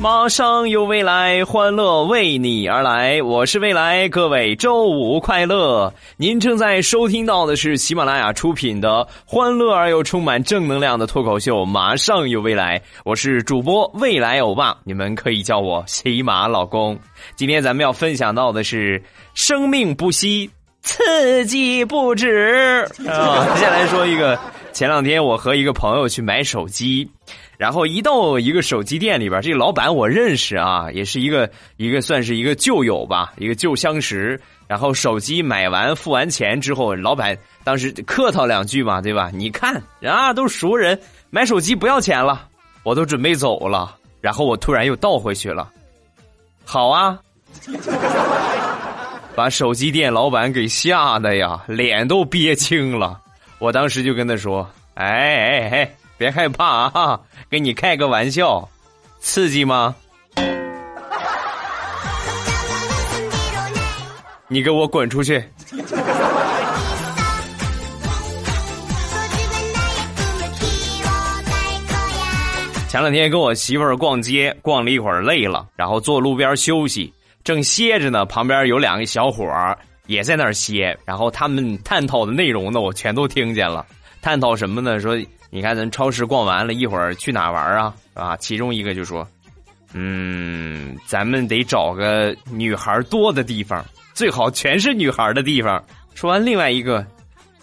[0.00, 3.20] 马上有未来，欢乐为你而来。
[3.20, 5.92] 我是未来，各位周五快乐！
[6.16, 12.78] 您正在收听到的是喜马拉雅出品的欢乐而又充满正能量的脱口秀《马上有未来》。
[13.04, 16.98] 我是主播未来欧巴，你们可以叫我喜马老公。
[17.36, 19.02] 今天咱们要分享到的是
[19.34, 20.48] 生命不息，
[20.80, 23.44] 刺激不止啊！
[23.54, 24.38] 接下来说一个，
[24.72, 27.06] 前两天我和一个朋友去买手机。
[27.60, 34.40] 然后一到一个手机店里边，这个老板我认识啊，也是一个一个算是一个旧友吧，一个旧相识。
[34.66, 39.30] 然后手机买完付完钱之后，老板当时客套两句嘛，对吧？
[39.34, 42.48] 你看啊，都是熟人，买手机不要钱了，
[42.82, 43.94] 我都准备走了。
[44.22, 45.70] 然后我突然又倒回去了，
[46.64, 47.18] 好啊，
[49.36, 53.20] 把手机店老板给吓得呀，脸都憋青了。
[53.58, 57.18] 我当时就跟他说：“哎哎哎。”别害怕啊，
[57.48, 58.68] 跟你开个玩笑，
[59.20, 59.96] 刺激吗？
[64.46, 65.42] 你给我滚出去！
[72.86, 77.10] 前两天跟我媳妇儿逛街，逛了一会儿累了，然后坐路边休息，
[77.42, 78.26] 正歇着呢。
[78.26, 83.86] 旁边有两个小伙儿也在那儿歇，然后他们探讨的内容呢，我全都听见了。
[84.20, 85.00] 探讨什么呢？
[85.00, 85.18] 说。
[85.52, 87.92] 你看，咱超市逛完了一会儿去哪玩啊？
[88.14, 89.26] 啊，其中一个就说
[89.92, 93.84] ：“嗯，咱们得找个女孩多的地方，
[94.14, 95.82] 最好全是女孩的地方。”
[96.14, 97.04] 说完，另外一个：“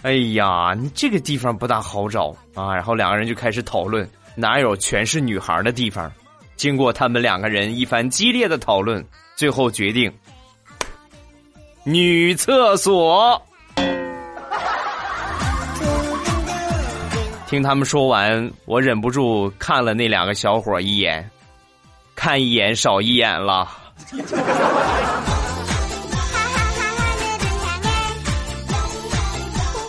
[0.04, 4.06] 哎呀，你这个地方不大好找啊。”然后两个人就开始讨论
[4.36, 6.12] 哪有全是女孩的地方。
[6.58, 9.02] 经过他们两个人一番激烈的讨论，
[9.38, 10.12] 最后决定
[11.86, 13.42] 女厕所。
[17.48, 21.28] 听他们说完，我忍不住看了那两个小伙一眼，
[22.14, 23.66] 看一眼少一眼了。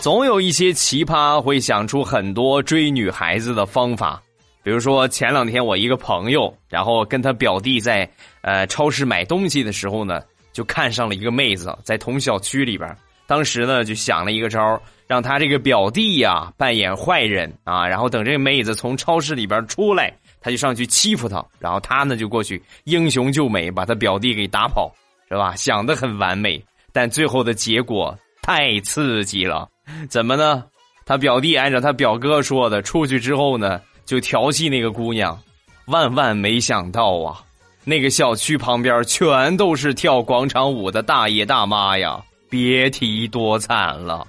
[0.01, 4.23] 总有一些奇葩会想出很多追女孩子的方法，
[4.63, 8.09] 比如说前两天我一个朋友，然后跟他表弟在
[8.39, 10.21] 呃超市买东西的时候呢，
[10.53, 12.89] 就看上了一个妹子，在同小区里边，
[13.29, 24.91] 当时呢就想了一个招让他这个表弟呀扮演坏人啊，然后等这个妹子从超市里边出来，他就上去欺负她，然后他呢就过去英雄救美，把他表弟给打跑，
[25.29, 25.55] 是吧？
[25.55, 26.59] 想的很完美，
[26.91, 29.69] 但最后的结果太刺激了。
[30.09, 30.63] 怎么呢？
[31.05, 35.39] 他表弟按照他表哥说的，出去之后呢，就调戏那个姑娘。
[35.85, 37.43] 万万没想到啊，
[37.83, 44.25] 那个小区旁边全都是跳广场舞的大爷大妈呀，别提多惨了。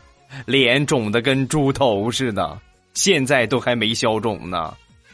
[0.47, 2.56] 脸肿的跟猪头似的，
[2.94, 4.72] 现在都还没消肿呢。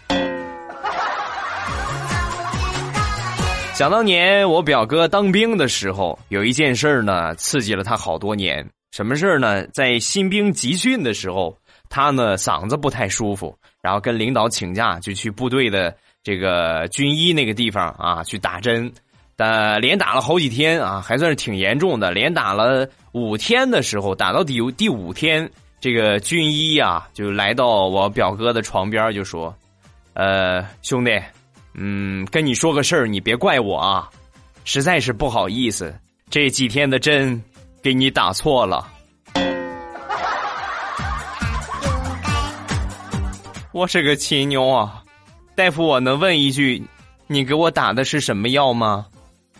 [3.74, 8.68] 想当年我表哥当兵的时候，有一件事儿呢，刺激了他好多年。
[8.92, 9.66] 什么事儿呢？
[9.68, 11.56] 在新兵集训的时候，
[11.90, 18.90] 他呢嗓子不太舒服，然后跟领导请假，就去部队的这个军医那个地方啊去打针。
[19.38, 22.10] 呃，连打了好几天啊，还算是挺严重的。
[22.10, 29.54] 连打了五天的时候，打到第第五天，这个军医呀就来到我表哥的床边，就说
[30.14, 31.20] ：“呃，兄弟，
[31.74, 34.08] 嗯，跟你说个事儿，你别怪我啊，
[34.64, 35.94] 实在是不好意思，
[36.30, 37.38] 这几天的针
[37.82, 38.88] 给你打错了。”
[43.72, 45.02] 我是个亲牛啊，
[45.54, 46.82] 大夫，我能问一句，
[47.26, 49.04] 你给我打的是什么药吗？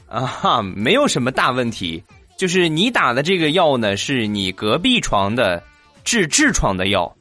[0.09, 2.03] 啊哈，没有什么大问题，
[2.39, 5.63] 就是你打的这个药呢，是你隔壁床的
[6.05, 7.13] 治痔疮的药，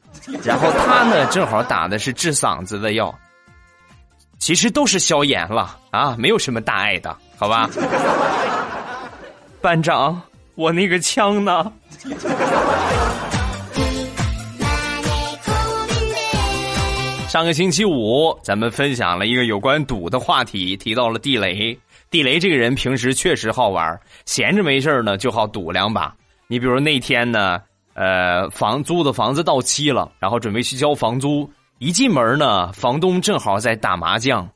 [0.44, 3.12] 然后他呢正好打的是治嗓子的药，
[4.38, 7.68] 其实都是消炎了啊，没有什么大碍的，好吧？
[9.60, 10.22] 班长，
[10.54, 11.72] 我那个枪呢？
[17.28, 21.76] 上个星期五，咱们分享了一个有关赌的话题，提到了地雷。
[22.08, 26.14] 地雷这个人平时确实好玩，闲着没事呢就好赌两把。
[26.46, 27.60] 你比如那天呢，
[27.94, 34.48] 呃，房租的房子到期了，然后准备去交房租，一进门呢，房东正好在打麻将，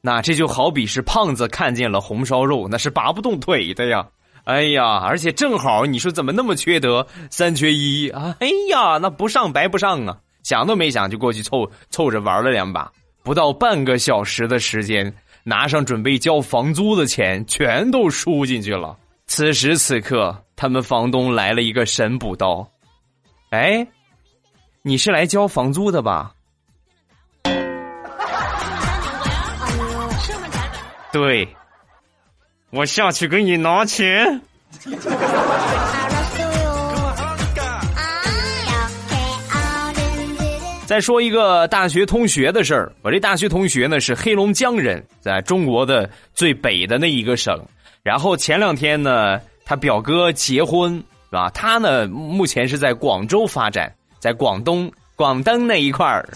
[0.00, 4.04] 那这就好比是胖子看见了红烧肉，那是拔不动腿的呀。
[4.42, 8.36] 哎呀，而且正好你说怎么那么缺德，三缺一啊！
[8.40, 10.18] 哎呀，那不上白不上啊！
[10.42, 12.90] 想都没想就过去凑凑着玩了两把，
[13.22, 15.12] 不到半个小时的时间，
[15.44, 18.96] 拿上准备交房租的钱全都输进去了。
[19.26, 22.66] 此时此刻，他们房东来了一个神补刀，
[23.50, 23.86] 哎，
[24.82, 26.32] 你是来交房租的吧？
[31.12, 31.48] 对。
[32.70, 34.42] 我下去给你拿钱。
[40.88, 47.62] 再说一个大学同学的事儿，我这大学同学呢是黑龙江人，在中国的最北的那一个省。
[48.02, 51.50] 然后前两天呢，他表哥结婚，是吧？
[51.50, 56.26] 他呢目前是在广州发展，在广东广东那一块儿。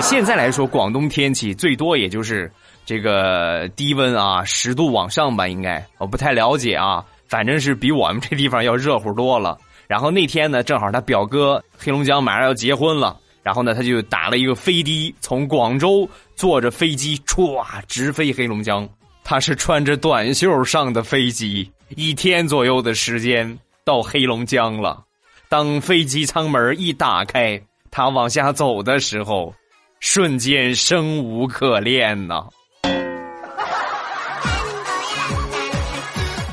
[0.00, 2.48] 现在来说，广东天气最多也就是。
[2.86, 9.58] 这个低温啊，十度往上吧，应该我不太了解啊，反正是比我们这地方要热乎多了。
[9.86, 18.88] 然后那天呢，正好他表哥黑龙江马上要结婚了，然后呢，他就打了一个飞的，从广州坐着飞机歘直飞黑龙江。
[19.22, 25.04] 他是穿着短袖上的飞机，一天左右的时间到黑龙江了。
[25.48, 27.60] 当飞机舱门一打开，
[27.90, 29.54] 他往下走的时候，
[30.00, 32.44] 瞬间生无可恋呐。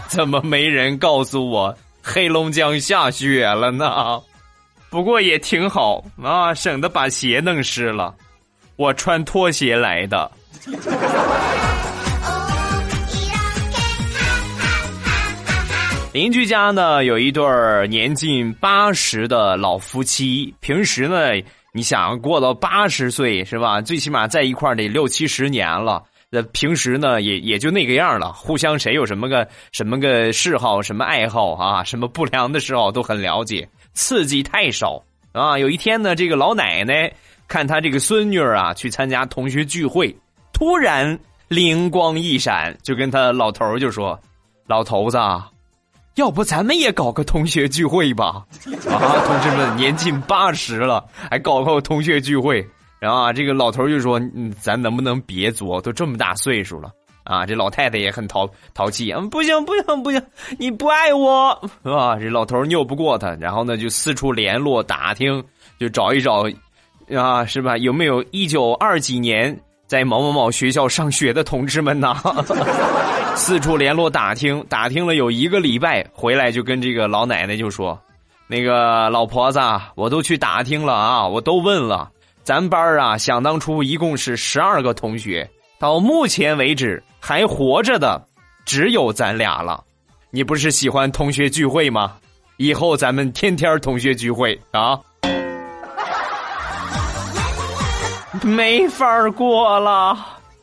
[0.07, 4.21] 怎么没人告诉我黑龙江下雪了呢？
[4.89, 8.15] 不过也挺好啊，省得把鞋弄湿了。
[8.75, 10.31] 我穿拖鞋来的。
[16.13, 21.31] 邻居家呢有一对儿年近八十的老夫妻，平时呢，
[21.73, 23.81] 你想过到八十岁是吧？
[23.81, 26.01] 最起码在一块儿得六七十年了。
[26.29, 28.33] 那平时呢，也也就那个样了。
[28.33, 35.01] 互相谁有什么个什么个嗜好、什么爱好啊，什么不良的嗜好都很了解，刺激太少
[35.31, 35.57] 啊。
[35.57, 37.13] 有一天呢，这个老奶奶
[37.47, 40.13] 看她这个孙女啊去参加同学聚会，
[40.51, 44.19] 突然灵光一闪，就跟他老头就说
[44.67, 45.17] ：“老头子，
[46.15, 48.45] 要不咱们也搞个同学聚会吧？
[48.91, 52.67] 啊，同志们，年近八十了，还搞个同学聚会。”
[52.99, 55.79] 然后啊，这个老头就说：“嗯，咱能不能别作？
[55.79, 56.89] 都这么大岁数了
[57.23, 60.21] 啊！”这老太太也很淘淘气，嗯，不行不行不行，
[60.57, 62.17] 你不爱我是吧？
[62.19, 65.43] 这老头拗不过他，然后呢就四处联络打听，
[65.79, 66.43] 就找一找
[67.15, 67.77] 啊，是吧？
[67.77, 69.55] 有没有一九二几年
[69.85, 72.15] 在某某某学校上学的同志们呢？
[73.37, 77.97] 四处联络打听，打听了有一个礼拜，回来就跟这个老奶奶就说
[78.49, 79.59] ：“那个老婆子，
[79.93, 82.09] 我都去打听了啊，我都问了。”
[82.47, 85.45] 咱班啊，想当初一共是十二个同学，
[85.77, 88.25] 到目前为止还活着的
[88.65, 89.83] 只有咱俩了。
[90.31, 92.13] 你不是喜欢同学聚会吗？
[92.55, 94.97] 以后咱们天天同学聚会啊！
[98.41, 100.17] 没法过了，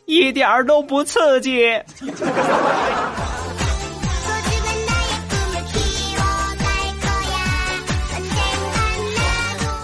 [0.07, 1.71] 一点都不刺激。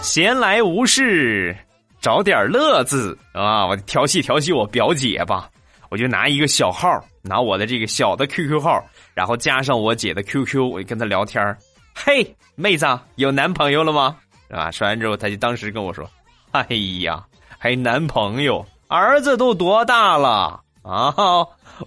[0.01, 1.55] 闲来无事。
[2.01, 3.67] 找点乐子啊！
[3.67, 5.51] 我调戏调戏我表姐吧，
[5.91, 6.89] 我就拿一个小号，
[7.23, 8.83] 拿我的这个小的 QQ 号，
[9.15, 11.57] 然后加上我姐的 QQ，我就跟她聊天
[11.95, 12.87] 嘿，妹子，
[13.17, 14.17] 有男朋友了吗？
[14.49, 14.71] 啊！
[14.71, 16.09] 说完之后，她就当时跟我说
[16.53, 16.67] ：“哎
[17.03, 17.23] 呀，
[17.59, 18.65] 还男朋友？
[18.89, 21.15] 儿子都多大了啊？”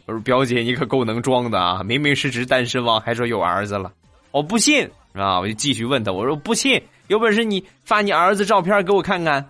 [0.05, 1.81] 我说：“表姐，你可够能装的啊！
[1.83, 3.91] 明明是只单身汪，还说有儿子了。
[4.31, 5.39] 我不信啊！
[5.39, 9.43] 我就继续问他，我说不信，有本事你发你儿子照片给我看看。”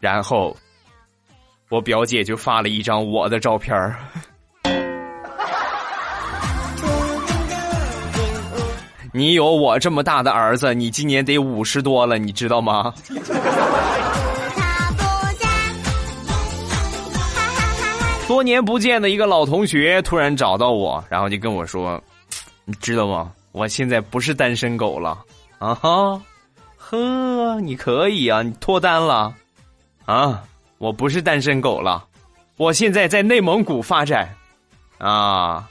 [0.00, 0.56] 然后，
[1.68, 3.96] 我表姐就发了一张我的照片儿。
[9.12, 12.94] 你有我这么大的儿子，你今年得五十多了，你知道吗？
[18.26, 22.00] 多年不见的一个老同学突然找到我，然后就跟我说
[22.64, 23.32] ：“你知道吗？
[23.52, 25.18] 我现在不是单身狗了
[25.58, 25.74] 啊！
[25.74, 26.22] 哈，
[26.76, 29.34] 呵，你可以啊，你脱单了。”
[30.04, 30.42] 啊，
[30.78, 32.04] 我不是单身狗了，
[32.56, 34.34] 我现在在内蒙古发展，
[34.98, 35.68] 啊，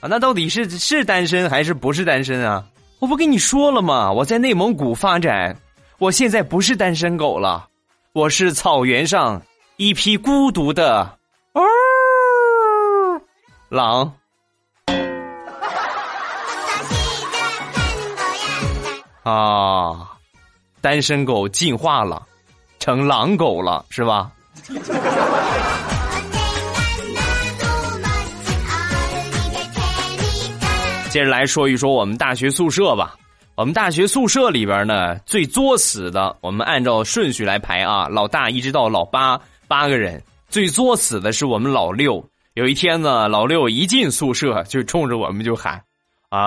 [0.00, 2.64] 啊，那到底是是单身还是不是单身啊？
[2.98, 4.10] 我不跟你说了吗？
[4.10, 5.56] 我在内蒙古发展，
[5.98, 7.68] 我现在不是单身狗了，
[8.12, 9.40] 我是草原上
[9.76, 11.18] 一匹孤独的
[11.52, 11.62] 哦
[13.68, 14.12] 狼，
[19.22, 20.10] 啊，
[20.80, 22.26] 单身狗进化了。
[22.86, 24.30] 成狼狗了是吧？
[31.10, 33.16] 接着来说一说我们大学宿舍吧。
[33.56, 40.22] 我们大学宿舍里边呢最作死的我们按照顺序来排啊老大一直到老八八个人。
[40.48, 42.24] 最作死的是我们老六。
[42.54, 45.82] 有一天呢老六一进宿舍就冲着我们就喊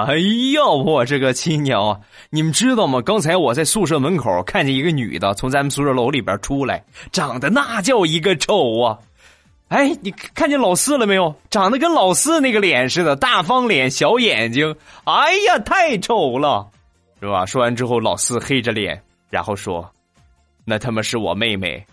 [0.08, 0.18] 哎
[0.54, 2.00] 呀，我这个亲娘啊！
[2.30, 3.02] 你们知道吗？
[3.02, 8.98] 刚才我在宿舍门口看见一个女的从咱们宿舍楼里边出来，长得那叫一个丑啊！
[9.70, 11.34] 哎，你看见老四了没有？
[11.50, 14.76] 长得跟老四那个脸似的，大方脸，小眼睛。
[15.06, 16.68] 哎呀，太丑了！”
[17.22, 17.46] 是吧？
[17.46, 19.90] 说完之后，老四黑着脸，然后说
[20.66, 21.86] ：“那他妈是我妹妹。”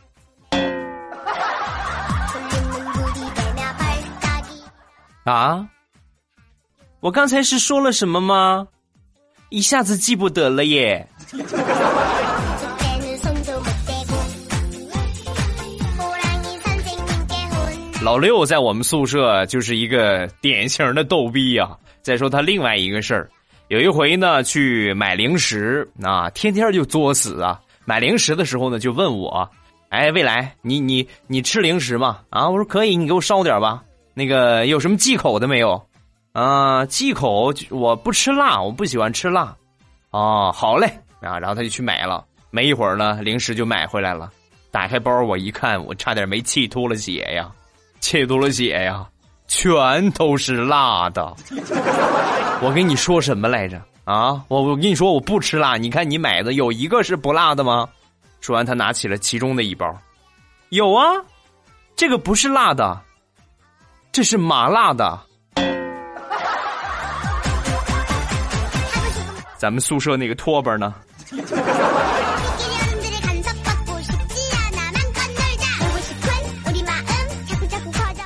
[5.24, 5.66] 啊！
[7.00, 8.66] 我刚才是说了什么吗？
[9.50, 11.06] 一下子记不得了耶。
[18.02, 21.76] 老六在我们宿舍就是一个典型的逗逼呀。
[22.02, 23.28] 再说他另外一个事儿。
[23.68, 27.60] 有一回呢，去买零食啊，天天就作死啊！
[27.84, 29.48] 买零食的时候呢，就问我
[29.90, 33.82] ：“哎，未来，你你你吃零食吗？”啊，我说可以，你给我烧点吧。
[34.14, 35.84] 那个有什么忌口的没有？
[36.36, 39.56] 啊，忌口我不吃辣，我不喜欢吃辣。
[40.10, 40.86] 哦，好嘞
[41.22, 42.22] 啊，然后他就去买了。
[42.50, 44.30] 没一会儿呢，零食就买回来了。
[44.70, 47.50] 打开包我一看，我差点没气吐了血呀，
[48.00, 49.08] 气吐了血呀。
[49.48, 51.34] 全都是辣的，
[52.60, 53.80] 我跟你说什么来着？
[54.04, 57.88] 啊，我我跟你说我不吃辣，你看你买的有一个是不辣的吗？
[58.42, 59.90] 说完，他拿起了其中的一包，
[60.68, 61.06] 有啊，
[61.96, 63.00] 这个不是辣的，
[64.12, 65.18] 这是麻辣的。
[69.56, 70.94] 咱们宿舍那个拖把呢？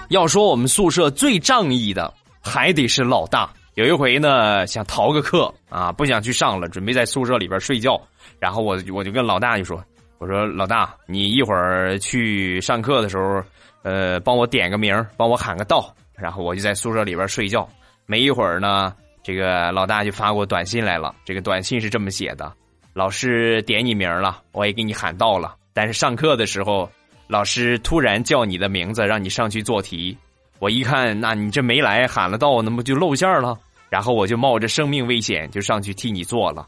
[0.09, 3.49] 要说我们宿舍最仗义的，还得是老大。
[3.75, 8.01] 有一回呢，想逃个课啊，不想去上了，准备在宿舍里边睡觉。
[8.41, 9.81] 然后我我就跟老大就说
[10.19, 13.41] ：“我说老大，你一会儿去上课的时候，
[13.85, 17.67] 呃，帮我点个名，帮我喊个到。”然后我就在宿舍里边睡觉。
[18.07, 21.15] 没一会儿呢，这个老大就发过短信来了。
[21.25, 22.53] 这个短信是这么写的
[22.95, 26.91] ：“老师点你名了，我也给你喊到了，但是上课的时候。”
[27.31, 30.19] 老师突然叫你的名字，让你上去做题。
[30.59, 33.57] 我一看，那你这没来喊了到，那不就露馅了？
[33.89, 36.67] 然后我就冒着生命危险就上去替你做了。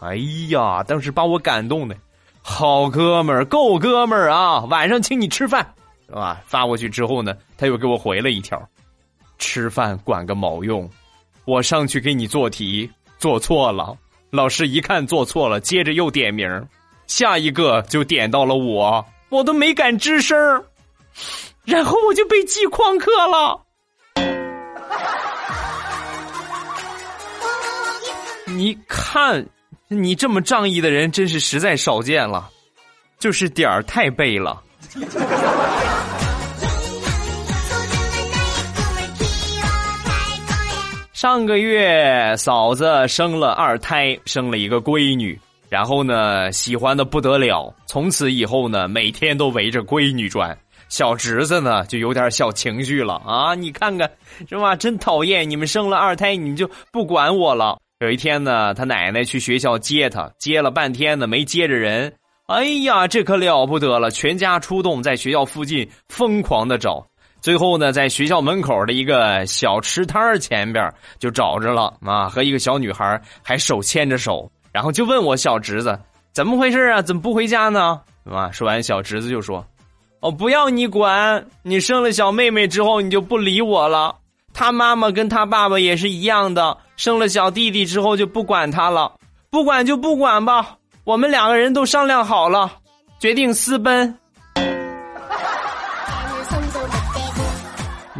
[0.00, 0.16] 哎
[0.48, 1.96] 呀，当时把我感动的，
[2.42, 4.64] 好哥们儿，够哥们儿啊！
[4.64, 5.64] 晚上请你吃饭，
[6.08, 6.42] 是吧？
[6.44, 8.60] 发过去之后呢，他又给我回了一条：
[9.38, 10.90] 吃饭管个毛用！
[11.44, 13.96] 我上去给你做题，做错了。
[14.30, 16.48] 老师一看做错了，接着又点名，
[17.06, 19.04] 下一个就点到了我。
[19.28, 20.36] 我都没敢吱声
[21.64, 23.60] 然后我就被记旷课了。
[28.46, 29.46] 你看，
[29.88, 32.48] 你这么仗义的人，真是实在少见了，
[33.18, 34.62] 就是点儿太背了。
[41.20, 45.38] 上个月嫂子生了二胎，生了一个闺女。
[45.68, 47.70] 然后呢，喜欢的不得了。
[47.84, 50.56] 从此以后呢，每天都围着闺女转。
[50.88, 53.54] 小侄子呢，就有点小情绪了啊！
[53.54, 54.10] 你看看，
[54.48, 54.74] 是吧？
[54.74, 55.50] 真讨厌！
[55.50, 57.78] 你们生了二胎，你们就不管我了。
[57.98, 62.10] 有一天呢，他奶奶去学校接他，接了半天呢，没接着人。
[62.46, 64.10] 哎呀，这可了不得了！
[64.10, 67.06] 全家出动，在学校附近疯狂的找。
[67.40, 74.50] 最后呢，在学校门口的一个小吃摊前边就找着了啊，和一个小女孩还手牵着手。
[74.72, 75.98] 然后就问我小侄子
[76.32, 77.02] 怎么回事啊？
[77.02, 78.00] 怎么不回家呢？
[78.30, 78.50] 啊！
[78.52, 79.66] 说完，小侄子就说
[80.20, 81.44] ：“哦，不要你管！
[81.62, 84.14] 你生了小妹妹之后，你就不理我了。
[84.52, 89.12] 他妈妈跟他爸爸也是一样的，生了小弟弟之后就不管他了。
[89.50, 92.70] 不管就不管吧，我们两个人都商量好了，
[93.18, 94.16] 决定私奔。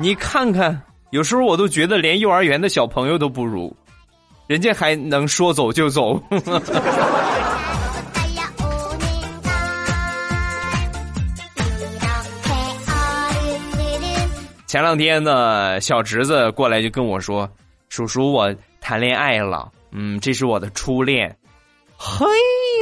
[0.01, 0.81] 你看看，
[1.11, 3.77] 有时候我都觉得连幼儿园的小朋友都不如。”
[4.49, 6.19] 人家还能说走就走。
[14.67, 17.47] 前两天呢，小侄子过来就跟我说
[17.91, 21.37] ：“叔叔，我谈恋爱了，嗯，这是我的初恋。”
[21.99, 22.25] 嘿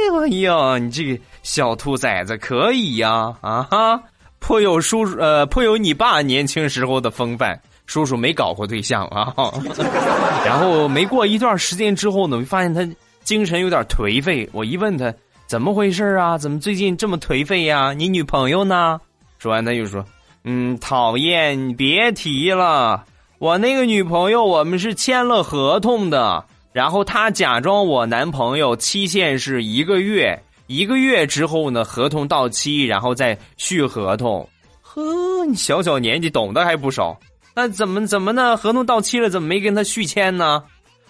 [0.07, 4.01] 呀呀，你这个小兔崽子可以呀，啊哈，
[4.39, 7.59] 颇有叔叔呃，颇有你爸年轻时候的风范。
[7.85, 9.33] 叔叔没搞过对象啊，
[10.45, 12.87] 然后没过一段时间之后呢，发现他
[13.23, 14.47] 精神有点颓废。
[14.53, 15.11] 我一问他
[15.47, 16.37] 怎么回事啊？
[16.37, 17.91] 怎么最近这么颓废呀？
[17.93, 18.99] 你女朋友呢？
[19.39, 20.05] 说完他又说
[20.45, 23.05] ：“嗯，讨厌，你别提了。
[23.39, 34.47] 我那个女朋友，我们是签了合同的，然后她假装我男朋友，期限是一个月，一个月之后呢，合同到期，然后再续合同。
[34.83, 37.19] 呵，你小小年纪懂得还不少，
[37.55, 38.55] 那怎么怎么呢？
[38.55, 40.63] 合同到期了，怎么没跟他续签呢？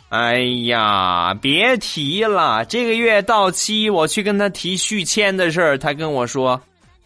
[0.08, 6.60] 哎呀，别提了，这个月到期，我去跟他提续签的事儿，他跟我说。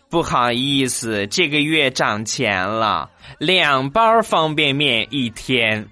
[0.10, 5.84] 不好意思，这个月涨钱了，两包方便面一天，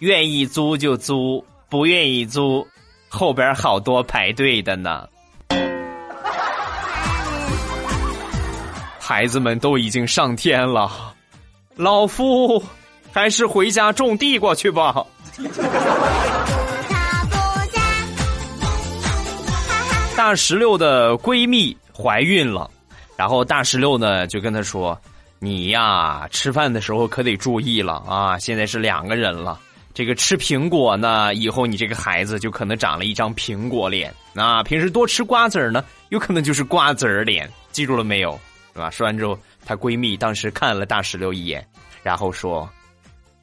[0.00, 2.66] 愿意租就租，不愿意租，
[3.08, 5.08] 后边好多排队的呢。
[9.10, 11.12] 孩子们都已经上天了，
[11.74, 12.62] 老夫
[13.10, 15.04] 还是回家种地瓜去吧。
[20.16, 22.70] 大石榴的闺蜜怀孕了。
[23.16, 24.96] 然后大石榴呢就跟她说
[25.40, 28.38] ：“你呀，吃饭的时候可得注意了啊！
[28.38, 29.58] 现在是两个人了，
[29.92, 34.62] 这个吃苹果呢，以后你这个孩子就可能长了一张苹果脸啊。
[34.62, 38.38] 平时多吃瓜子儿呢，有可能就是瓜子儿脸，记住了没有？
[38.72, 41.66] 是吧？”说完之后，她闺蜜当时看了大石榴一眼，
[42.02, 42.68] 然后说：“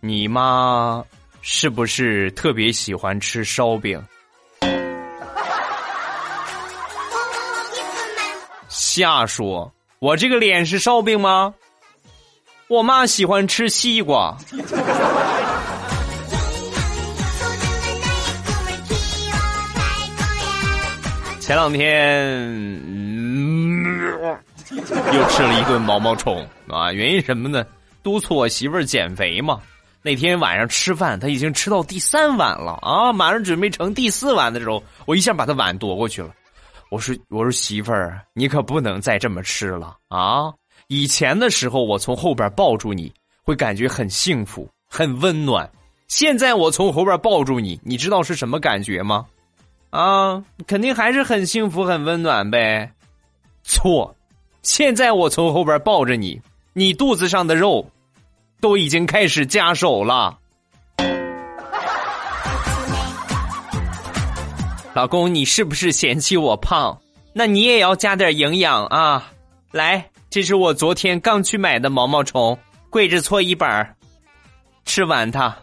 [0.02, 1.04] 你妈
[1.42, 4.02] 是不是特别喜欢吃烧饼？”
[8.70, 9.72] 瞎说！
[10.00, 11.54] 我这个脸是烧饼吗？
[12.68, 14.38] 我妈喜欢吃西瓜。
[21.40, 22.44] 前两天
[25.14, 26.92] 又吃了一顿毛毛虫啊！
[26.92, 27.66] 原因什么呢？
[28.04, 29.60] 督促我媳妇儿减肥嘛。
[30.02, 33.12] 那天晚上吃饭，她已经吃到第三碗了啊！
[33.12, 36.34] 马上准备盛第四碗的时候，我一下把她碗夺过去了。
[36.90, 40.54] 我说：“我说媳妇儿，你可不能再这么吃了啊！
[40.88, 43.12] 以前的时候，我从后边抱住你
[43.44, 45.70] 会感觉很幸福、很温暖。
[46.08, 49.26] 现在我从后边抱住你，你知道是什么感觉吗？
[49.90, 52.90] 啊，肯定还是很幸福、很温暖呗。
[53.64, 54.16] 错，
[54.68, 56.42] 现在我从后边抱着你，
[56.74, 57.90] 你肚子上的肉
[58.60, 60.38] 都已经开始夹手了。
[64.94, 67.00] ”老公，你是不是嫌弃我胖？
[67.32, 69.32] 那你也要加点营养啊！
[69.72, 73.96] 来，这是我昨天刚去买的毛毛虫，跪着搓衣板
[74.84, 75.56] 吃完它。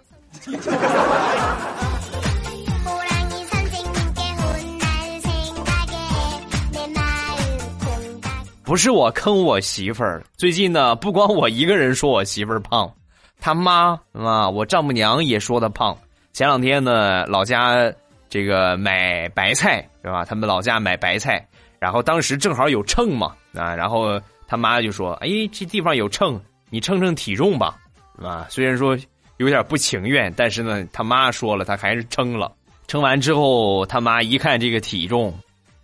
[8.74, 12.92] 不是我坑我媳妇儿，最近呢，不光我一个人说我媳妇儿胖，
[13.38, 15.96] 他妈啊，我丈母娘也说她胖。
[16.32, 17.88] 前两天呢，老家。
[18.28, 20.24] 这个买白菜是吧？
[20.24, 21.46] 他们老家买白菜，
[21.78, 27.76] 然后当时正好有秤嘛啊，然后他妈就说：“哎，这地方有秤，你称称体重吧，
[28.20, 28.98] 啊。”虽然说
[29.36, 32.50] 有点不情愿，但是呢，他妈说了，他还是称了。
[32.88, 35.32] 称完之后，他妈一看这个体重，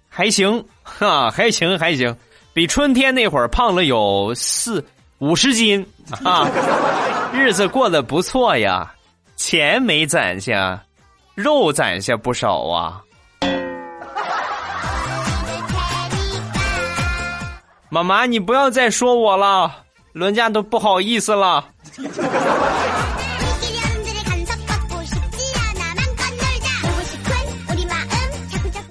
[0.08, 2.16] 还行哈，还行还行，
[2.52, 4.84] 比春天那会儿胖了有四
[5.18, 5.86] 五十斤
[6.24, 6.48] 啊，
[7.32, 8.92] 日子过得不错呀，
[9.36, 10.80] 钱没攒下。
[11.36, 13.00] 肉攒下不少啊！
[17.88, 19.72] 妈妈，你不要再说我了，
[20.12, 21.64] 人家都不好意思了。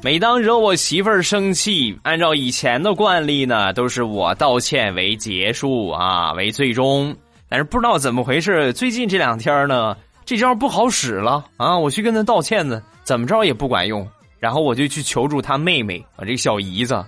[0.02, 7.14] 每当惹我媳妇儿生气，按照以前的惯例呢，都是我道歉为结束啊，为最终。
[7.50, 9.96] 但是不知道怎么回事，最近这两天呢。
[10.26, 11.76] 这招不好使了啊！
[11.76, 14.08] 我去跟他道歉呢，怎么着也不管用。
[14.38, 17.04] 然后我就去求助他妹妹啊，这小姨子，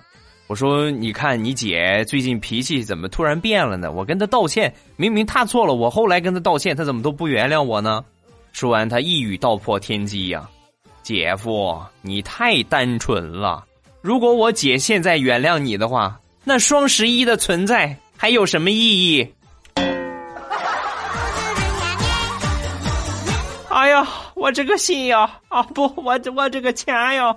[0.48, 3.92] 我说：“你看你姐最近脾气怎么突然变了呢？
[3.92, 8.04] 我跟她道歉，明明她错了，我后来跟她道歉，她怎么都不原谅我呢？”
[8.52, 10.50] 说完，他一语道破天机呀
[11.02, 13.64] ：“姐夫，你太单纯了。
[14.00, 19.34] 如果我姐现在原谅你的话，那双十一的存在还有什么意义？”
[23.68, 27.34] 哎呀，我这个心呀，啊不，我这我这个钱呀。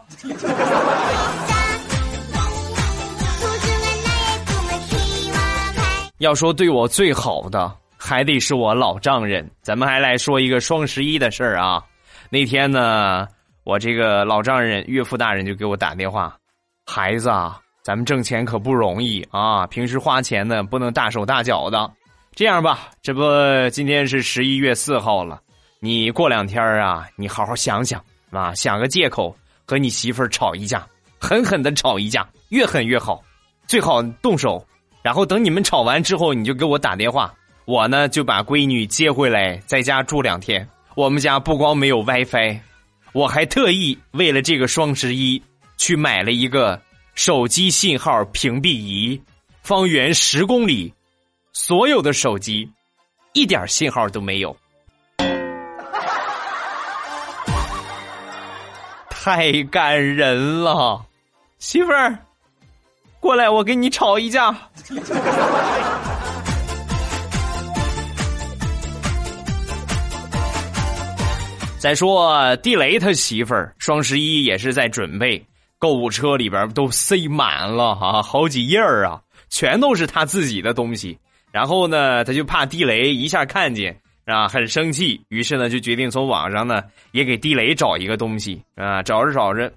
[6.20, 9.50] 要说对我最好的，还得是我老丈人。
[9.62, 11.84] 咱们还来说一个双十一的事儿啊。
[12.30, 13.28] 那天呢，
[13.66, 16.38] 我这个老丈人岳父大人就给我打电话，
[16.86, 21.92] 孩子啊，咱们挣钱可不容易啊，平时花钱呢不能大手大脚的。
[22.36, 23.24] 这样吧，这不
[23.72, 25.42] 今天是十一月四号了。
[25.80, 28.00] 你过两天啊，你好好想想
[28.30, 30.86] 啊，想个借口和你媳妇儿吵一架，
[31.20, 33.20] 狠狠的吵一架，越狠越好，
[33.66, 34.64] 最好动手。
[35.02, 37.34] 然后等你们吵完之后，你就给我打电话，
[37.66, 40.68] 我呢就把闺女接回来，在家住两天。
[40.94, 42.60] 我们家不光没有 WiFi，
[43.16, 45.42] 我还特意为了这个双十一
[45.78, 46.78] 去买了一个
[47.14, 49.18] 手机信号屏蔽仪，
[49.62, 50.94] 方圆十公里，
[51.54, 52.70] 所有的手机
[53.32, 54.54] 一点信号都没有。
[59.08, 61.02] 太感人了，
[61.58, 62.20] 媳妇儿，
[63.22, 64.54] 过来，我跟你吵一架。
[71.86, 75.40] 再说地雷他媳妇儿，双十一也是在准备，
[75.78, 79.22] 购物车里边都塞满了啊，好几页啊，
[79.52, 81.16] 全都是他自己的东西。
[81.52, 83.96] 然后呢，他就怕地雷一下看见。
[84.26, 89.72] 啊，很生气，于是呢，就决定从网上呢也给地雷找一个东西啊，找着找着，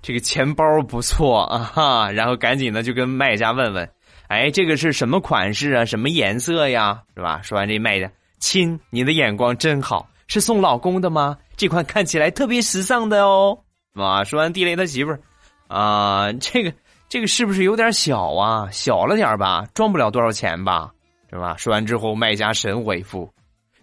[0.00, 3.86] 这个钱包不错啊，哈，然后赶紧呢就跟卖家问问，
[4.28, 7.42] 哎，这个是什么款式啊，什么颜色呀，是吧？
[7.42, 11.36] 说完这卖家，亲，你的眼光真好，是送老公的吗？
[11.60, 13.58] 这款看起来特别时尚的哦。
[13.92, 15.20] 啊，说完地雷他媳妇儿，
[15.68, 16.72] 啊，这个
[17.06, 18.66] 这个是不是有点小啊？
[18.72, 20.90] 小了点吧，装不了多少钱吧，
[21.28, 21.54] 是吧？
[21.58, 23.30] 说完之后，卖家神回复。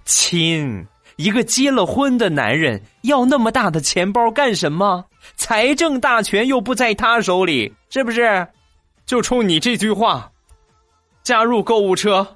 [0.05, 0.87] 亲，
[1.17, 5.05] 一个结了婚的男人要那么大的钱包干什么？
[5.35, 8.47] 财政大权又不在他手里，是不是？
[9.05, 10.31] 就冲你这句话，
[11.21, 12.27] 加入购物车。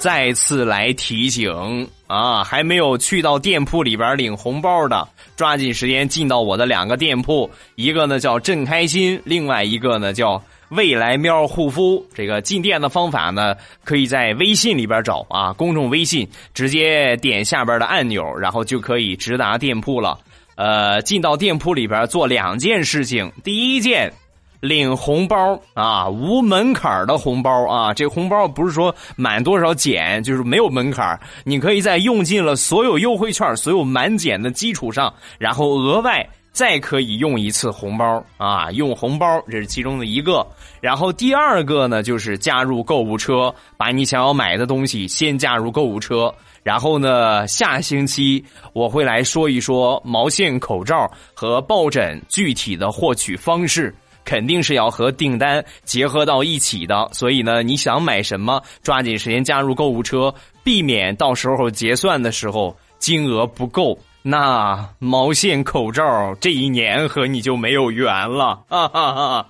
[0.00, 10.42] 再次来提醒啊，还没有去到店铺里边领红包的，抓紧时间进到我的两个店铺，一个呢叫朕开心，另外一个呢叫。
[10.70, 20.16] 未来喵护肤这个进店的方法呢，可以在微信里边找啊，公众微信直接点下边的按钮，然后就可以直达店铺了。
[20.54, 24.12] 呃，进到店铺里边做两件事情，第一件
[24.60, 36.28] 领红包啊，无门槛的红包啊，这红包不是说满多少减，就是没有门槛，你可以在用尽了所有优惠券、所有满减的基础上，然后额外。
[36.52, 40.44] 再可以用一次红包啊，用红包这是其中的一个。
[40.80, 46.34] 然后第二个呢，就是加入购物车，把你想要买的东西先加入购物车。
[46.64, 53.94] 然后呢，下星期我会来说一说毛线口罩和抱枕具体的获取方式，
[54.30, 57.08] 肯定是要和订单结合到一起的。
[57.12, 63.98] 所以呢，你想买什么，抓紧时间加入购物车，避免到时候结算的时候金额不够。
[64.22, 68.86] 那毛线口罩这一年和你就没有缘了啊！
[68.94, 69.46] 哈哈，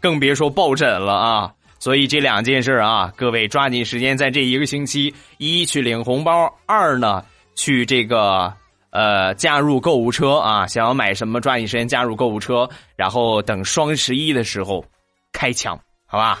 [0.00, 1.52] 更别说抱枕了啊！
[1.78, 7.22] 所以这两件事啊，各位抓紧时间在这一个星期，一去领红包，二呢
[7.54, 8.52] 去这个
[8.96, 14.82] 呃加入购物车啊，想要买什么抓紧时间加入购物车，然后等双十一的时候
[15.32, 16.38] 开抢，好吧？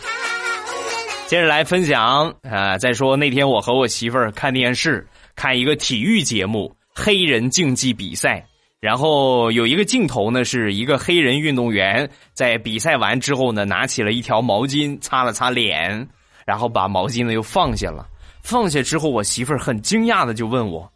[1.26, 6.74] 接着来分享啊，再说那天我和我媳妇儿看电视，看一个体育节目。
[6.98, 8.42] 黑人竞技比赛，
[8.80, 16.08] 然后有一个镜头呢，是一个黑人运动员在比赛完之后呢，拿起了一条毛巾擦了擦脸，
[16.46, 18.06] 然后把毛巾呢又放下了。
[18.42, 20.90] 放下之后，我媳妇儿很惊讶的就问我：“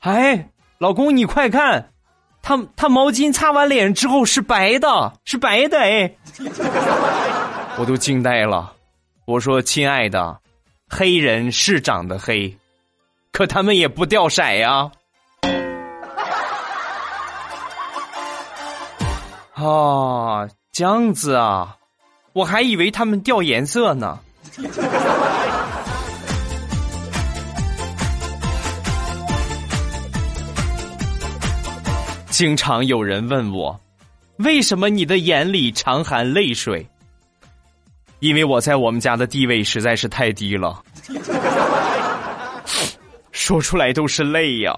[0.00, 0.48] 哎，
[0.84, 1.92] 老公，你快看，
[2.42, 6.14] 他他毛巾擦完脸之后是白的，是白的哎！”
[7.80, 8.70] 我都惊呆了。
[9.24, 10.38] 我说：“亲爱的，
[10.86, 12.54] 黑人是长得黑，
[13.32, 14.90] 可他们也不掉色呀。”
[19.56, 21.78] 啊，这样子啊，
[22.34, 24.18] 我还以为他们掉颜色呢。
[32.34, 33.80] 经常有人问我，
[34.38, 36.84] 为什么你的眼里常含泪水？
[38.18, 40.82] 因为我在我们家的地位实在是太低了，
[43.30, 44.76] 说出来都是泪呀。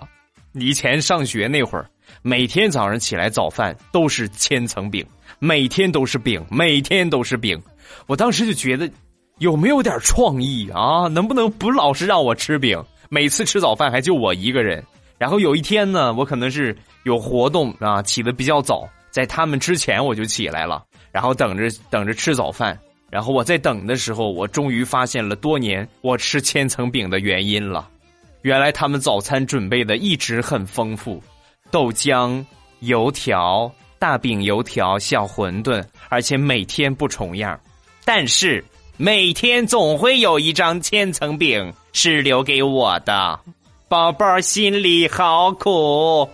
[0.52, 1.86] 以前上学那会儿。
[2.20, 5.04] 每天早上起来早饭都是千层饼，
[5.38, 7.58] 每天都是饼，每天都是饼。
[8.06, 8.90] 我当时就觉得，
[9.38, 11.08] 有没有点创意啊？
[11.08, 12.78] 能不能不老是让我吃饼？
[13.08, 14.84] 每次吃早饭还就我一个人。
[15.18, 22.78] 然后有一天呢，我可能是有活动啊，起的比较早，在他们之前我就起来了，然后等着等着吃早饭。
[23.08, 27.88] 然后我在等的时候，我终于发现了多年我吃千层饼的原因了。
[28.42, 31.22] 原来他们早餐准备的一直很丰富。
[31.70, 32.44] 豆浆、
[32.80, 37.58] 油条、大饼、油条、小馄饨，而且每天不重样。
[38.04, 38.62] 但是
[38.96, 43.38] 每天总会有一张千层饼是留给我的，
[43.88, 46.28] 宝宝心里好苦。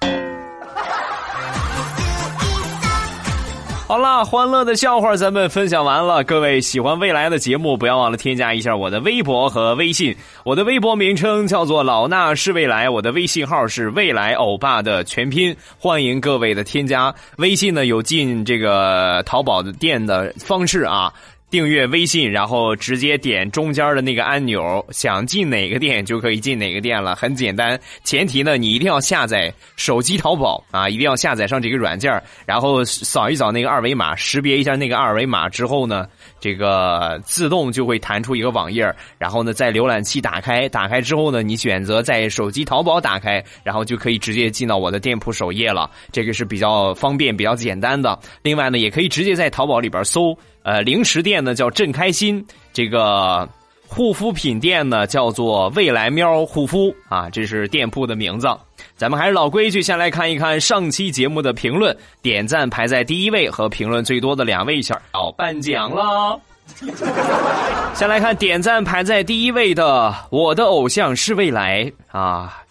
[3.86, 6.24] 好了，欢乐的笑话咱们分享完了。
[6.24, 10.16] 各位喜欢未来的节目，不要忘了添加一下我的微博和微信。
[10.44, 15.54] 我的微博名称叫做老衲是未来，我的微信号是未来欧巴的全拼。
[15.78, 17.14] 欢迎各位的添加。
[17.36, 21.12] 微信呢有进这个淘宝的店的方式啊。
[21.54, 27.78] 订阅微信，然后直接点中间的那个按钮，想进哪个店就可以进哪个店了，很简单。
[28.02, 36.08] 前提呢，你一定要下载手机淘宝啊，一定要下载上这个软件，然后扫一扫那个二维码，识别一下那个二维码之后呢，
[36.40, 45.88] 这个自动就会弹出一个网页，然后呢，在浏览器打开，打开之后呢，你选择在手机淘宝打开，然后就可以直接进到我的店铺首页了。
[46.10, 48.18] 这个是比较方便、比较简单的。
[48.42, 50.36] 另外呢，也可以直接在淘宝里边搜。
[50.64, 53.46] 呃，零食店呢叫正开心，这个
[53.86, 58.48] 护肤品店呢叫做未来喵护肤啊，这是店铺的名字。
[58.96, 66.40] 咱们还是老规矩，先来看一看上期节目的评论，点赞排在第一位和评论最多的两位小要颁奖了。
[67.94, 72.63] 先来看点赞排在第一位的，我的偶像是未来啊。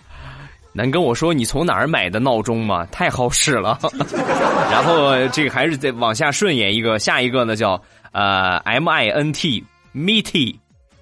[0.73, 2.85] 能跟我说你从哪儿买的闹钟吗？
[2.87, 3.79] 太好使了。
[4.71, 7.81] 然后这个还是再往下顺延一个，下一个呢叫
[8.11, 9.63] 呃 M I N T
[9.95, 10.55] Mitty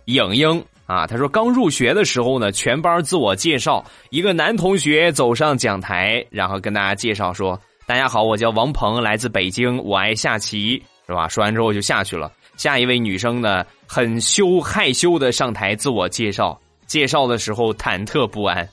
[0.05, 7.57] 影影啊，他说刚入学的时候呢，全班自我介绍，一个男同学走上讲台，然后跟大家介绍说
[7.88, 12.29] ：“大家好，我叫王鹏，来自北京，我爱下棋，是吧？”说完之后就下去了。
[12.57, 18.67] 下一位女生呢，很羞害羞的上台自我介绍，介绍的时候忐忑不安。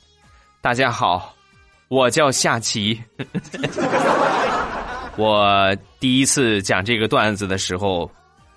[0.60, 1.32] 大家好，
[1.86, 3.00] 我叫夏琪。
[5.16, 8.10] 我第一次讲这个段子的时候，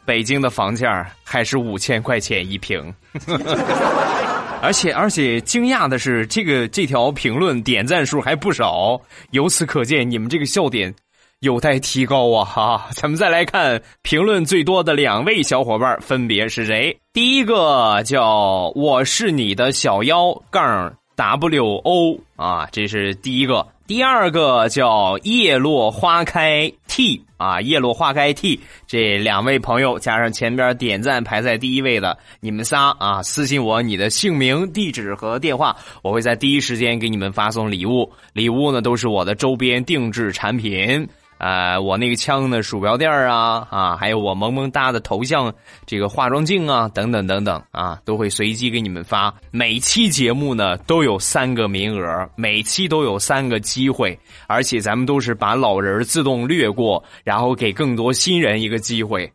[0.03, 2.91] 北京的房价还是五千块钱一平。
[4.63, 8.99] 而且而且惊讶的是，这个这条评论点赞数还不少。
[9.29, 10.93] 由此可见，你们这个笑点
[11.41, 12.43] 有待提高啊！
[12.43, 16.99] 哈，咱们再来看评论最多的两位小伙伴分别是谁？
[17.13, 20.91] 第一个叫我是你的小妖杠。
[21.21, 41.07] W O 啊，这是第一个，第二个叫叶落花开 T 啊，叶落花开 T 这两位朋友加上前边点赞排在第一位的你们仨啊，私信我你的姓名、地址和电话，我会在第一时间给你们发送礼物，礼物呢都是我的周边定制产品。
[41.41, 45.51] 呃，我那个枪的鼠标垫啊，啊，还有我萌萌哒的头像，
[45.87, 49.33] 这个化妆镜啊，等等等等啊，都会随机给你们发。
[49.49, 59.27] 每期节目呢都有三个名额，每期都有三个机会，而且咱们都是把老人自动略过，然后给更多新人一个机会。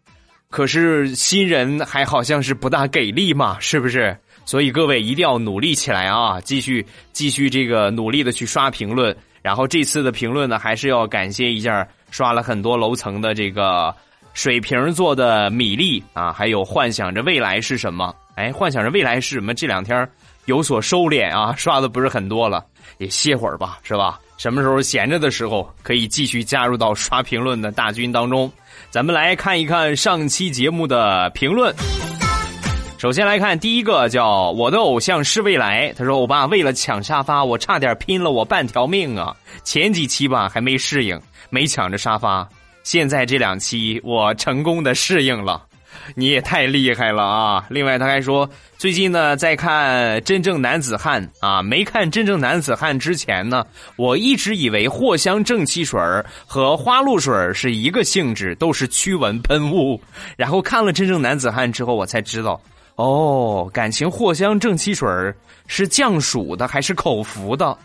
[0.49, 4.16] 可是新人还好像是不大给力嘛，是不是？
[4.45, 9.14] 所以各位一定要努力起来啊，继续继续这个努力的去刷评论。
[9.42, 11.87] 然后这次的评论呢，还是要感谢一下。
[12.11, 13.95] 刷了很多楼层的这个
[14.35, 18.14] 水瓶做的米粒啊，还有幻想着未来是什么？
[18.35, 19.55] 哎，幻想着未来是什么？
[19.55, 20.09] 这两天
[20.45, 22.64] 有所收敛啊， 刷的不是很多了，
[22.99, 24.21] 也歇会儿吧，是吧？
[24.37, 28.53] 什么时候闲着的时候，可以继续加入到刷评论的大军当中。
[28.90, 31.75] 咱们来看一看上期节目的评论。
[32.99, 35.93] 首先来看第一个，叫我的偶像是未来。
[35.99, 39.37] 他说：“欧巴，为了抢沙发，我差点拼了我半条命啊！
[39.65, 42.49] 前几期吧还没适应。”没抢着沙发，
[42.83, 45.63] 现在这两期我成功的适应了，
[46.17, 47.65] 你也太厉害了啊！
[47.69, 53.65] 另外他还说，最近呢在看《真正男子汉》啊，没看《真正男子汉》之前呢，
[53.97, 56.01] 我一直以为藿香正气水
[56.47, 60.01] 和花露水是一个性质，都是驱蚊喷雾。
[60.37, 62.61] 然后看了《真正男子汉》之后，我才知道，
[62.97, 65.09] 哦，感情藿香正气水
[65.67, 67.77] 是降暑的还是口服的？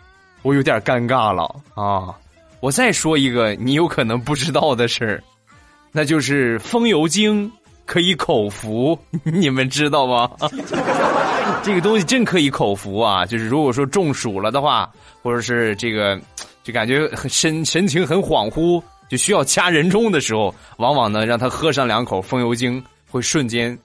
[0.41, 1.43] 我有点尴尬了
[1.75, 2.15] 啊。
[2.59, 5.21] 我再说一个你有可能不知道的事，
[5.91, 7.51] 那就是风油精
[7.85, 10.29] 可以口服，你们知道吗？
[11.63, 13.25] 这个东西真可以口服啊！
[13.25, 14.89] 就是如果说中暑了的话，
[15.21, 16.19] 或者是这个
[16.63, 23.77] 就感觉很神神情很恍惚，就需要掐人中的时候，往往呢让他喝上两口风油精，会瞬间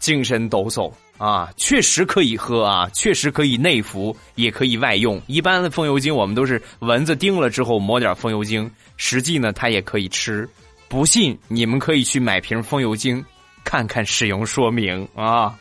[0.00, 0.92] 精神抖擞。
[1.18, 5.20] 啊，确实可以喝啊，确实可以内服，也可以外用。
[5.26, 10.48] 一般的风油精，我们都是蚊子叮了之后抹点风油精，实际呢，它也可以吃。
[10.88, 13.22] 不信，你们可以去买瓶风油精，
[13.64, 15.54] 看看使用说明啊。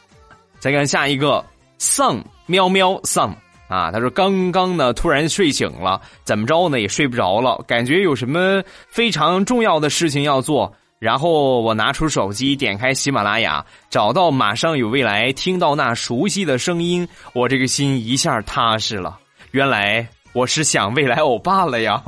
[0.59, 1.45] 再看下一个，
[1.77, 3.35] 丧喵喵丧
[3.67, 10.73] 啊，他说刚刚呢突然睡醒了，怎么着呢也睡不着了，感觉有什么非常重要的事情要做。
[10.99, 19.17] 然后我拿出手机，点开喜马拉雅，找到马上有未来，听到那熟悉的声音，我这个心一下踏实了。
[19.51, 22.03] 原来我是想未来欧巴了呀，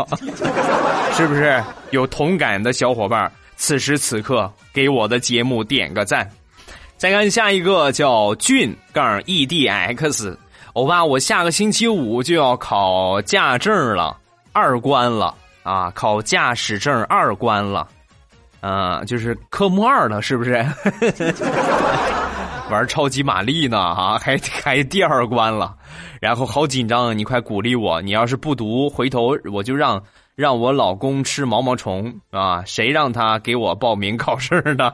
[1.15, 1.63] 是不是？
[1.91, 6.29] 有同感的小伙伴，此时此刻给我的节目点个赞。
[6.97, 10.35] 再看下一个叫俊杠 edx，
[10.73, 14.17] 欧巴，我下个星期五就要考驾证了，
[14.51, 17.87] 二关了啊，考驾驶证二关了，
[18.61, 20.53] 啊，就是科目二了，是不是？
[22.69, 25.75] 玩超级玛丽呢啊，还还第二关了，
[26.21, 28.01] 然后好紧张，你快鼓励我！
[28.01, 30.01] 你要是不读，回头我就让
[30.35, 32.63] 让我老公吃毛毛虫啊！
[32.65, 34.93] 谁让他给我报名考试呢？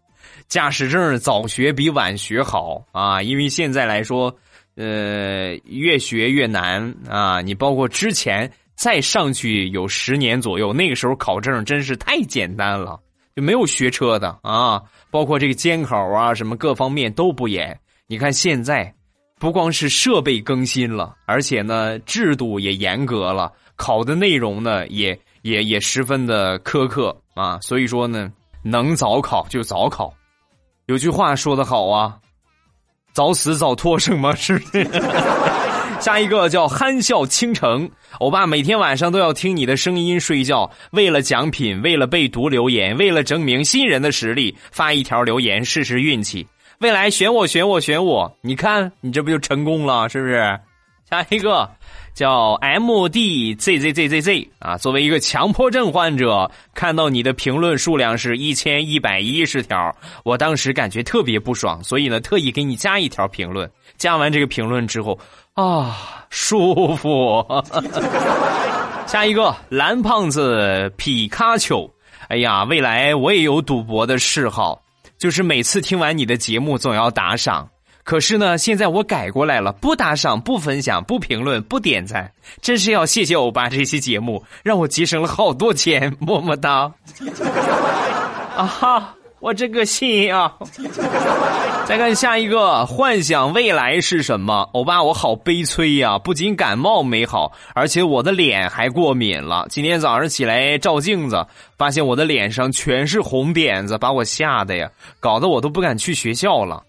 [0.48, 4.34] 驾驶证早学比晚学好啊，因为现在来说，
[4.76, 7.42] 呃，越学越难啊！
[7.42, 12.98] 你包括之前再上去有十年左右，那个时候考证真是太简单了。
[13.38, 17.78] 就没有学车的啊，包括这个监考啊，什么各方面都不严。
[18.08, 18.92] 你看现在，
[19.38, 27.60] 不光是设备更新了，而且呢制度也严格了，考的内容呢也也也十分的苛刻啊。
[27.60, 28.28] 所以说呢，
[28.64, 30.12] 能早考就早考。
[30.86, 32.18] 有句话说得好啊，
[33.12, 34.60] 早死早脱生嘛是。
[36.00, 40.70] 下一个叫憨笑倾城，欧巴每天晚上都要听你的声音睡觉。
[40.92, 46.46] 为了奖品，为了被读留言，为了证明新人的实力，发一条留言试试运气。
[46.78, 48.32] 未来选我，选我，选我！
[48.42, 50.08] 你看，你这不就成功了？
[50.08, 50.58] 是不是？
[51.10, 51.68] 下一个
[52.14, 63.68] 叫 M D Z Z Z Z Z 啊，作为一个强迫症患者，看到你的评论数量是一千一百一十条，我当时感觉特别不爽，所以呢，特意给你加一条评论。
[63.98, 65.18] 加完这个评论之后。
[65.54, 67.44] 啊，舒服！
[69.08, 71.90] 下一个蓝胖子皮卡丘，
[72.28, 74.80] 哎呀，未来我也有赌博的嗜好，
[75.18, 77.68] 就是每次听完你的节目总要打赏。
[78.04, 82.30] 可是呢，现在我改过来了，不打赏、不分享、不评论、不点赞，
[82.62, 86.92] 真是要谢谢欧巴这期节目，让我节省了好多钱，么么哒！
[88.56, 89.14] 啊哈。
[89.40, 90.52] 我这个心啊！
[91.86, 94.68] 再看下一个，幻想未来是什么？
[94.72, 96.18] 欧巴，我好悲催呀！
[96.18, 99.66] 不仅感冒没好，而且我的脸还过敏了。
[99.70, 101.46] 今天早上起来照镜子，
[101.78, 106.82] 发现我的脸上全是红点子，把我吓得呀，搞得我都不敢去学校了。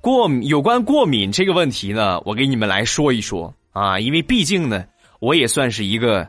[0.00, 4.84] 过有关过敏这个问题呢，我给你们来说一说啊，因为毕竟呢，
[5.20, 6.28] 我也算是一个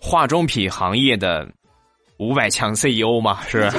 [0.00, 1.48] 化妆品行业的
[2.18, 3.70] 五百强 CEO 嘛，是。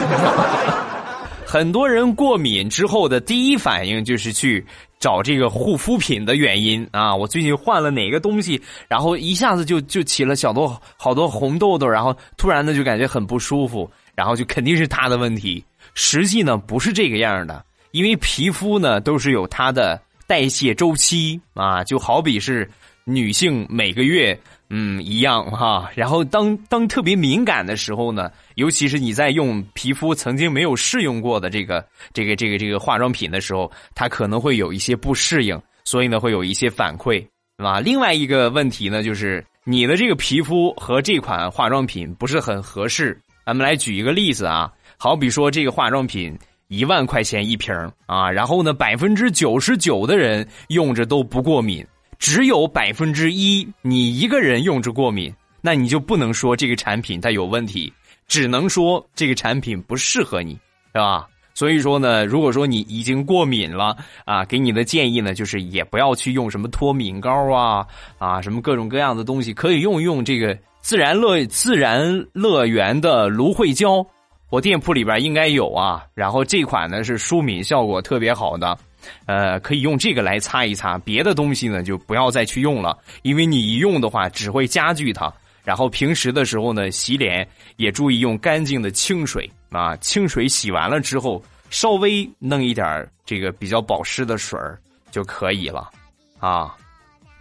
[1.53, 4.65] 很多人过敏之后的第一反应就是去
[4.97, 7.15] 找这个护肤品的原因啊！
[7.15, 15.63] 我最近换了哪个东西，然后一下子就就起了小多好多红痘痘，然后突然的就感觉很不舒服，然后就肯定是他的问题。
[15.93, 22.67] 实际呢不是这个样的，因为皮肤呢都是有它的代谢周期啊，就好比是
[23.03, 24.35] 女性每个月。
[24.75, 25.87] 嗯，一样哈。
[25.93, 37.19] 然后当当特别敏感的时候呢，尤其是你在用皮肤曾经没有试用过的这个这个这个这个化妆品的时候，它可能会有一些不适应，所以呢会有一些反馈，
[37.57, 37.79] 对吧？
[37.79, 43.15] 另外一个问题呢，就是你的这个皮肤和这款化妆品不是很合适。
[43.45, 46.35] 咱们来举一个例子啊，好比说这个化妆品
[46.67, 47.75] 一万块钱一瓶
[48.07, 51.85] 啊，然后呢百分之九十九的人用着都不过敏。
[52.23, 57.91] 只有百分之一你一个人用着过敏，那你就不能说这个产品它有问题，
[58.29, 60.53] 只能说这个产品不适合你，
[60.93, 61.27] 是吧？
[61.53, 67.85] 所以说呢，如果说你已经过敏了啊，给你的建议呢，就是也不要去用什么脱敏膏啊
[68.17, 74.01] 啊，什么各种各样的东西，可以用用这个自然乐自然乐园的芦荟胶，
[74.49, 76.05] 我店铺里边应该有啊。
[76.13, 78.77] 然后这款呢是舒敏效果特别好的。
[79.25, 85.31] 呃，可以用这个来擦一擦，别的东西呢就不要再去用了，因为你一用的话只会加剧它。
[85.63, 94.77] 然后平时的时候呢，洗脸也注意用干净的清水啊，清水洗完了之后，稍微弄一点这个比较保湿的水儿
[95.09, 95.89] 就可以了
[96.39, 96.75] 啊。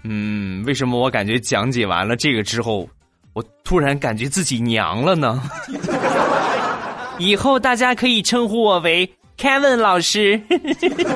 [0.04, 2.88] 嗯，为什么我感觉讲解完了这个之后，
[3.32, 5.42] 我突然感觉自己娘了呢？
[7.18, 9.08] 以后大家可以称呼我为。
[9.38, 10.40] Kevin 老师，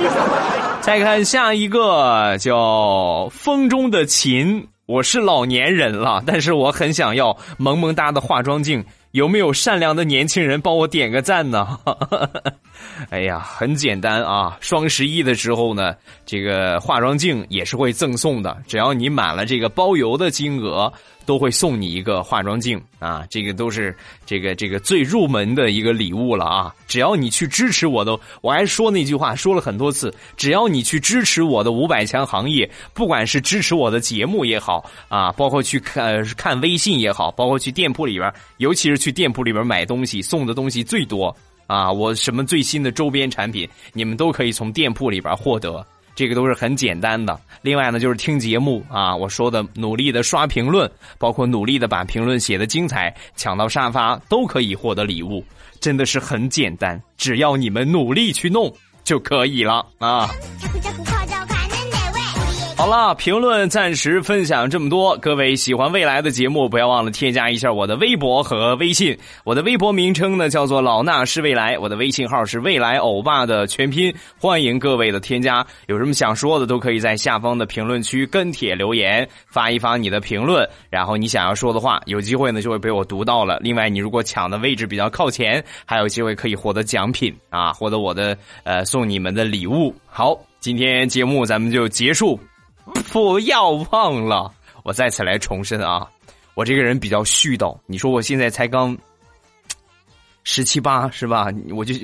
[0.81, 4.69] 再看下一个叫风中的琴。
[4.87, 11.79] 我是老年人了，但是我很想要萌萌哒的化妆镜，有没有善良的年轻人帮我点个赞呢？
[13.11, 14.57] 哎呀，很简单啊！
[14.61, 15.95] 双十一的时候呢，
[16.25, 20.93] 这个化妆镜也是会赠送的，只要你满了这个包邮的金额，
[21.25, 23.25] 都会送你一个化妆镜啊！
[23.29, 23.95] 这个都是
[24.25, 26.75] 这个这个最入门的一个礼物了啊！
[26.87, 41.37] 只要你去支持我的，我还说那句话说了很多次，只要你去支持我的五百强行业，不管是支持我的节目也好啊，包括去看看微信也好，包括去店铺里边，尤其是去店铺里边买东西，送的东西最多。
[41.67, 47.39] 啊，我什么最新的周边产品，你们都可以从店铺里边获得，这个都是很简单的。
[47.63, 55.45] 另外呢，就是听节目啊，我说的努力的刷评论，包括努力的把评论写的精彩，抢到沙发都可以获得礼物，
[55.81, 60.31] 真的是很简单，只要你们努力去弄就可以了啊。
[62.87, 65.17] 好了，评论暂时分享这么多。
[65.17, 69.19] 各位喜欢未来的节目，不要忘了添加一下我的微博和微信。
[69.43, 74.15] 我的微博名称呢叫做老衲是未来，我的微信号是未来欧巴的全拼。
[74.39, 83.59] 欢迎各位的添加，有什么想说的都可以在下方的评论区跟帖留言，发一发你的评论，然后你想要说的话，有机会呢就会被我读到了。
[83.61, 89.93] 另外，你如果抢的位置比较靠前，还有机会可以获得奖品啊，获得我的呃送你们的礼物。
[90.07, 92.39] 好，今天节目咱们就结束。
[93.13, 94.51] 不要忘了，
[94.83, 96.07] 我再次来重申啊！
[96.55, 98.97] 我这个人比较絮叨，你说我现在才刚
[100.45, 101.49] 十七八是吧？
[101.75, 101.95] 我就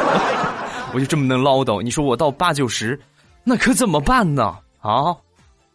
[0.92, 2.98] 我就这么能唠叨，你说我到八九十，
[3.44, 4.56] 那可怎么办呢？
[4.80, 5.16] 啊！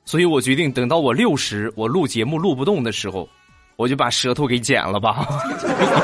[0.05, 3.28] 所以我决定等到我六十，我录节目录不动的时候，
[3.75, 5.28] 我就把舌头给剪了吧。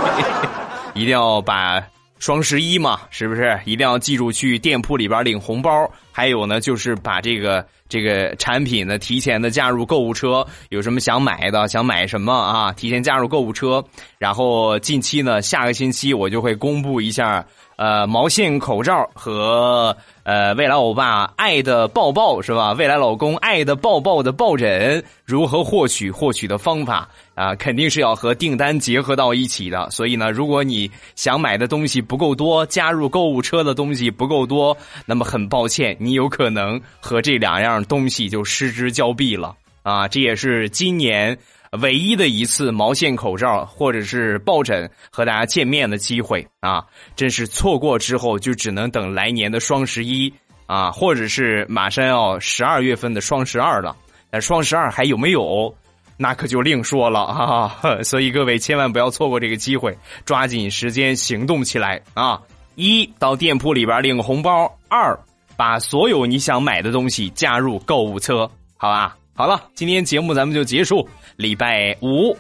[0.96, 1.84] 一定要把。
[2.20, 5.70] 双十一嘛，是不是一定要记住去店铺里边领红包？
[6.10, 10.44] 还有呢，就是把这个这个产品呢提前的加入购物车。
[10.70, 12.74] 有什么想买的，想买什么啊？
[12.74, 13.84] 提前加入购物车。
[14.18, 19.96] 然后近期呢，下个星期我就会公布一下，呃，毛线口罩和。
[20.26, 22.72] 呃，未来欧巴爱的抱抱是吧？
[22.72, 26.10] 未来老公爱的抱抱的抱枕如何获取？
[26.10, 29.90] 获取的方法啊，肯定是要和订单结合到一起的。
[29.92, 40.08] 所以呢，如果你想买的东西不够多，加入购物车的东西不够多，那么很抱歉，你有可能和这两样东西就失之交臂了啊！
[40.08, 41.38] 这也是今年。
[41.82, 50.32] 唯一的一次毛线口罩或者是抱枕和大家见面的机会啊，真是错过之后就只能等来年的双十一
[50.68, 53.96] 啊，或者是马上要十二月份的双十二了。
[54.30, 55.74] 但双十二还有没有，
[56.18, 57.78] 那可就另说了啊！
[58.04, 59.96] 所以各位千万不要错过这个机会，
[60.26, 62.42] 抓紧时间行动起来啊！
[62.76, 65.16] 一到店铺里边领红包，二
[65.56, 69.16] 把所有你想买的东西加入购物车，好吧？
[69.36, 71.08] 好了，今天节目咱们就结束。
[71.36, 72.36] 礼拜五，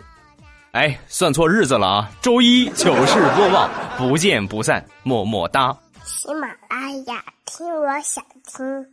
[0.71, 2.11] 哎，算错日子了啊！
[2.21, 5.75] 周一糗事播报，不见不散，么么哒。
[6.03, 8.92] 喜马拉雅，听我想听。